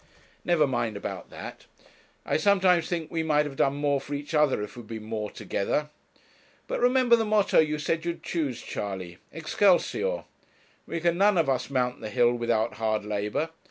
'Never 0.43 0.65
mind 0.65 0.97
about 0.97 1.29
that; 1.29 1.67
I 2.25 2.37
sometimes 2.37 2.87
think 2.87 3.11
we 3.11 3.21
might 3.21 3.45
have 3.45 3.55
done 3.57 3.75
more 3.75 4.01
for 4.01 4.15
each 4.15 4.33
other 4.33 4.63
if 4.63 4.75
we 4.75 4.79
had 4.81 4.87
been 4.87 5.03
more 5.03 5.29
together. 5.29 5.91
But 6.65 6.79
remember 6.79 7.15
the 7.15 7.23
motto 7.23 7.59
you 7.59 7.77
said 7.77 8.03
you'd 8.03 8.23
choose, 8.23 8.63
Charley 8.63 9.19
Excelsior! 9.31 10.23
We 10.87 11.01
can 11.01 11.19
none 11.19 11.37
of 11.37 11.47
us 11.49 11.69
mount 11.69 12.01
the 12.01 12.09
hill 12.09 12.33
without 12.33 12.77
hard 12.77 13.05
labour. 13.05 13.51